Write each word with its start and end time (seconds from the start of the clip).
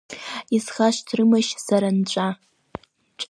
Исхашҭрымашь 0.57 1.53
сара 1.65 1.89
нҵәа. 1.97 2.29